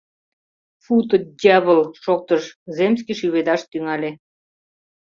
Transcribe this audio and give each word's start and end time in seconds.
—Фу, 0.83 0.93
ты, 1.07 1.15
дьявыл!— 1.41 1.81
шоктыш, 2.03 2.43
земский 2.77 3.15
шӱведаш 3.19 3.61
тӱҥале. 3.71 4.11